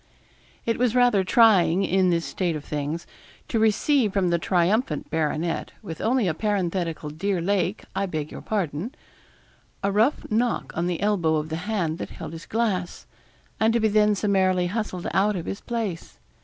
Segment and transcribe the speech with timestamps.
[0.65, 3.05] It was rather trying, in this state of things,
[3.47, 8.41] to receive from the triumphant baronet, with only a parenthetical 'Dear Lake, I beg your
[8.41, 8.95] pardon,'
[9.83, 13.05] a rough knock on the elbow of the hand that held his glass,
[13.59, 16.17] and to be then summarily hustled out of his place.